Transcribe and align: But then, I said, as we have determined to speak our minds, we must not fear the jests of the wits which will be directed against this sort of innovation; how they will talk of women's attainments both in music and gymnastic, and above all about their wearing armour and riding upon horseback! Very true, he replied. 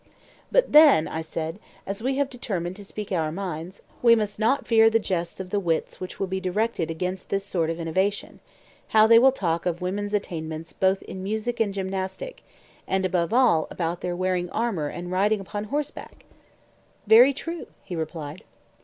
But 0.51 0.71
then, 0.71 1.07
I 1.07 1.21
said, 1.21 1.59
as 1.85 2.01
we 2.01 2.17
have 2.17 2.27
determined 2.27 2.75
to 2.77 2.83
speak 2.83 3.11
our 3.11 3.31
minds, 3.31 3.83
we 4.01 4.15
must 4.15 4.39
not 4.39 4.65
fear 4.65 4.89
the 4.89 4.97
jests 4.97 5.39
of 5.39 5.51
the 5.51 5.59
wits 5.59 5.99
which 6.01 6.19
will 6.19 6.25
be 6.25 6.39
directed 6.39 6.89
against 6.89 7.29
this 7.29 7.45
sort 7.45 7.69
of 7.69 7.79
innovation; 7.79 8.39
how 8.87 9.05
they 9.05 9.19
will 9.19 9.31
talk 9.31 9.67
of 9.67 9.79
women's 9.79 10.15
attainments 10.15 10.73
both 10.73 11.03
in 11.03 11.21
music 11.21 11.59
and 11.59 11.75
gymnastic, 11.75 12.41
and 12.87 13.05
above 13.05 13.31
all 13.31 13.67
about 13.69 14.01
their 14.01 14.15
wearing 14.15 14.49
armour 14.49 14.87
and 14.87 15.11
riding 15.11 15.39
upon 15.39 15.65
horseback! 15.65 16.25
Very 17.05 17.31
true, 17.31 17.67
he 17.83 17.95
replied. 17.95 18.43